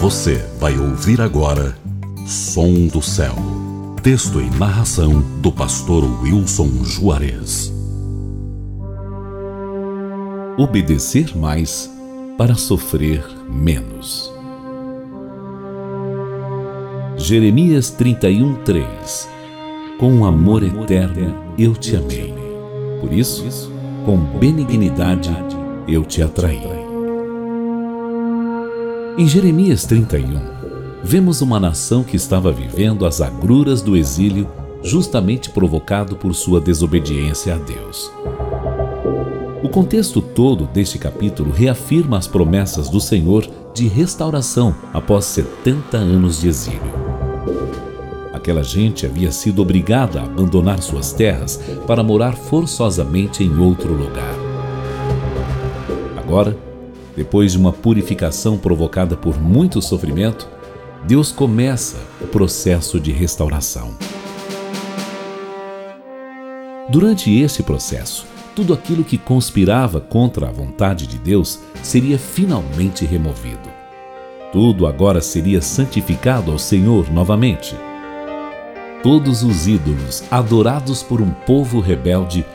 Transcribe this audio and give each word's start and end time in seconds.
Você 0.00 0.36
vai 0.60 0.78
ouvir 0.78 1.20
agora 1.20 1.76
Som 2.24 2.86
do 2.86 3.02
Céu. 3.02 3.34
Texto 4.00 4.40
e 4.40 4.48
narração 4.48 5.20
do 5.40 5.50
pastor 5.50 6.04
Wilson 6.22 6.84
Juarez. 6.84 7.72
Obedecer 10.56 11.36
mais 11.36 11.90
para 12.38 12.54
sofrer 12.54 13.26
menos. 13.50 14.32
Jeremias 17.16 17.90
31:3 17.90 19.28
Com 19.98 20.24
amor 20.24 20.62
eterno 20.62 21.34
eu 21.58 21.74
te 21.74 21.96
amei. 21.96 22.32
Por 23.00 23.12
isso, 23.12 23.72
com 24.06 24.16
benignidade 24.38 25.36
eu 25.88 26.04
te 26.04 26.22
atraí. 26.22 26.87
Em 29.18 29.26
Jeremias 29.26 29.84
31, 29.84 30.38
vemos 31.02 31.40
uma 31.40 31.58
nação 31.58 32.04
que 32.04 32.14
estava 32.14 32.52
vivendo 32.52 33.04
as 33.04 33.20
agruras 33.20 33.82
do 33.82 33.96
exílio, 33.96 34.48
justamente 34.80 35.50
provocado 35.50 36.14
por 36.14 36.32
sua 36.36 36.60
desobediência 36.60 37.56
a 37.56 37.58
Deus. 37.58 38.12
O 39.60 39.68
contexto 39.68 40.22
todo 40.22 40.68
deste 40.68 41.00
capítulo 41.00 41.50
reafirma 41.50 42.16
as 42.16 42.28
promessas 42.28 42.88
do 42.88 43.00
Senhor 43.00 43.44
de 43.74 43.88
restauração 43.88 44.72
após 44.94 45.24
70 45.24 45.96
anos 45.96 46.40
de 46.40 46.46
exílio. 46.46 46.94
Aquela 48.32 48.62
gente 48.62 49.04
havia 49.04 49.32
sido 49.32 49.60
obrigada 49.60 50.20
a 50.20 50.24
abandonar 50.26 50.80
suas 50.80 51.12
terras 51.12 51.56
para 51.88 52.04
morar 52.04 52.36
forçosamente 52.36 53.42
em 53.42 53.58
outro 53.58 53.92
lugar. 53.92 54.36
Agora, 56.16 56.67
depois 57.18 57.50
de 57.50 57.58
uma 57.58 57.72
purificação 57.72 58.56
provocada 58.56 59.16
por 59.16 59.42
muito 59.42 59.82
sofrimento, 59.82 60.48
Deus 61.04 61.32
começa 61.32 61.96
o 62.20 62.28
processo 62.28 63.00
de 63.00 63.10
restauração. 63.10 63.92
Durante 66.88 67.36
esse 67.36 67.64
processo, 67.64 68.24
tudo 68.54 68.72
aquilo 68.72 69.02
que 69.02 69.18
conspirava 69.18 70.00
contra 70.00 70.48
a 70.48 70.52
vontade 70.52 71.08
de 71.08 71.18
Deus 71.18 71.58
seria 71.82 72.20
finalmente 72.20 73.04
removido. 73.04 73.68
Tudo 74.52 74.86
agora 74.86 75.20
seria 75.20 75.60
santificado 75.60 76.52
ao 76.52 76.58
Senhor 76.58 77.10
novamente. 77.12 77.74
Todos 79.02 79.42
os 79.42 79.66
ídolos 79.66 80.22
adorados 80.30 81.02
por 81.02 81.20
um 81.20 81.30
povo 81.30 81.80
rebelde 81.80 82.46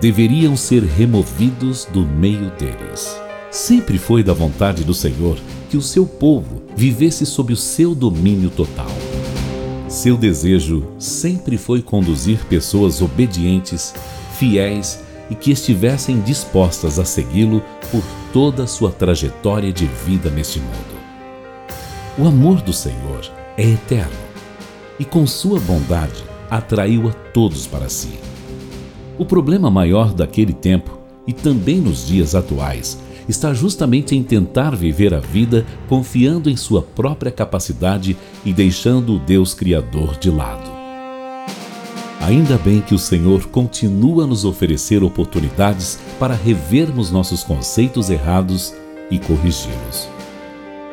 deveriam 0.00 0.56
ser 0.56 0.84
removidos 0.84 1.86
do 1.86 2.06
meio 2.06 2.52
deles. 2.52 3.20
Sempre 3.52 3.98
foi 3.98 4.22
da 4.22 4.32
vontade 4.32 4.82
do 4.82 4.94
Senhor 4.94 5.38
que 5.68 5.76
o 5.76 5.82
seu 5.82 6.06
povo 6.06 6.62
vivesse 6.74 7.26
sob 7.26 7.52
o 7.52 7.56
seu 7.56 7.94
domínio 7.94 8.48
total. 8.48 8.90
Seu 9.90 10.16
desejo 10.16 10.88
sempre 10.98 11.58
foi 11.58 11.82
conduzir 11.82 12.42
pessoas 12.46 13.02
obedientes, 13.02 13.94
fiéis 14.38 15.00
e 15.28 15.34
que 15.34 15.50
estivessem 15.50 16.22
dispostas 16.22 16.98
a 16.98 17.04
segui-lo 17.04 17.62
por 17.90 18.02
toda 18.32 18.62
a 18.62 18.66
sua 18.66 18.90
trajetória 18.90 19.70
de 19.70 19.84
vida 19.84 20.30
neste 20.30 20.58
mundo. 20.58 21.02
O 22.18 22.26
amor 22.26 22.62
do 22.62 22.72
Senhor 22.72 23.30
é 23.58 23.68
eterno 23.68 24.16
e, 24.98 25.04
com 25.04 25.26
sua 25.26 25.60
bondade, 25.60 26.24
atraiu 26.48 27.06
a 27.06 27.12
todos 27.12 27.66
para 27.66 27.90
si. 27.90 28.18
O 29.18 29.26
problema 29.26 29.70
maior 29.70 30.14
daquele 30.14 30.54
tempo 30.54 30.98
e 31.26 31.34
também 31.34 31.82
nos 31.82 32.06
dias 32.06 32.34
atuais 32.34 32.98
está 33.28 33.54
justamente 33.54 34.14
em 34.16 34.22
tentar 34.22 34.74
viver 34.74 35.14
a 35.14 35.20
vida 35.20 35.64
confiando 35.88 36.50
em 36.50 36.56
sua 36.56 36.82
própria 36.82 37.32
capacidade 37.32 38.16
e 38.44 38.52
deixando 38.52 39.14
o 39.14 39.18
Deus 39.18 39.54
Criador 39.54 40.18
de 40.18 40.30
lado. 40.30 40.70
Ainda 42.20 42.56
bem 42.56 42.80
que 42.80 42.94
o 42.94 42.98
Senhor 42.98 43.46
continua 43.46 44.24
a 44.24 44.26
nos 44.26 44.44
oferecer 44.44 45.02
oportunidades 45.02 45.98
para 46.20 46.34
revermos 46.34 47.10
nossos 47.10 47.42
conceitos 47.42 48.10
errados 48.10 48.72
e 49.10 49.18
corrigi-los. 49.18 50.08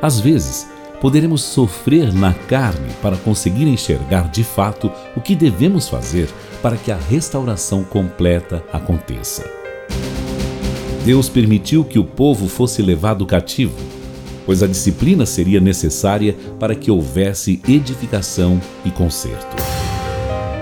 Às 0.01 0.19
vezes, 0.19 0.67
poderemos 0.99 1.43
sofrer 1.43 2.11
na 2.13 2.33
carne 2.33 2.91
para 3.01 3.15
conseguir 3.17 3.67
enxergar 3.67 4.29
de 4.29 4.43
fato 4.43 4.91
o 5.15 5.21
que 5.21 5.35
devemos 5.35 5.87
fazer 5.87 6.27
para 6.63 6.77
que 6.77 6.91
a 6.91 6.97
restauração 6.97 7.83
completa 7.83 8.63
aconteça. 8.73 9.68
Deus 11.05 11.29
permitiu 11.29 11.83
que 11.83 11.97
o 11.97 12.03
povo 12.03 12.47
fosse 12.47 12.81
levado 12.81 13.25
cativo, 13.25 13.75
pois 14.45 14.61
a 14.61 14.67
disciplina 14.67 15.25
seria 15.25 15.59
necessária 15.59 16.35
para 16.59 16.75
que 16.75 16.91
houvesse 16.91 17.61
edificação 17.67 18.59
e 18.83 18.91
conserto. 18.91 19.55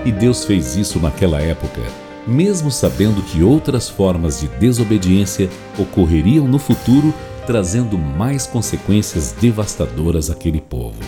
E 0.04 0.12
Deus 0.12 0.44
fez 0.44 0.76
isso 0.76 1.00
naquela 1.00 1.40
época, 1.40 1.82
mesmo 2.26 2.70
sabendo 2.70 3.20
que 3.22 3.42
outras 3.42 3.88
formas 3.88 4.40
de 4.40 4.48
desobediência 4.58 5.50
ocorreriam 5.76 6.46
no 6.46 6.58
futuro, 6.58 7.12
trazendo 7.46 7.98
mais 7.98 8.46
consequências 8.46 9.34
devastadoras 9.40 10.30
àquele 10.30 10.60
povo. 10.60 11.00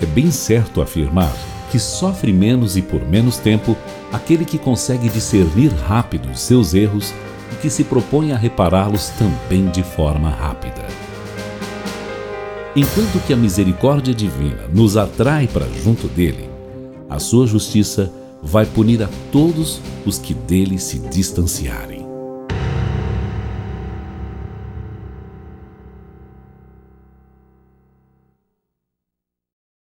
É 0.00 0.06
bem 0.06 0.30
certo 0.30 0.80
afirmar 0.80 1.32
que 1.70 1.78
sofre 1.78 2.32
menos 2.32 2.76
e 2.76 2.82
por 2.82 3.04
menos 3.06 3.36
tempo 3.36 3.76
aquele 4.12 4.44
que 4.44 4.58
consegue 4.58 5.08
discernir 5.08 5.72
rápido 5.72 6.34
seus 6.36 6.72
erros 6.72 7.12
que 7.64 7.70
se 7.70 7.82
propõe 7.82 8.30
a 8.30 8.36
repará-los 8.36 9.08
também 9.08 9.70
de 9.70 9.82
forma 9.82 10.28
rápida. 10.28 10.86
Enquanto 12.76 13.18
que 13.26 13.32
a 13.32 13.36
misericórdia 13.38 14.14
divina 14.14 14.68
nos 14.70 14.98
atrai 14.98 15.46
para 15.46 15.66
junto 15.82 16.06
dele, 16.06 16.50
a 17.08 17.18
sua 17.18 17.46
justiça 17.46 18.12
vai 18.42 18.66
punir 18.66 19.02
a 19.02 19.08
todos 19.32 19.80
os 20.04 20.18
que 20.18 20.34
dele 20.34 20.78
se 20.78 20.98
distanciarem. 20.98 22.03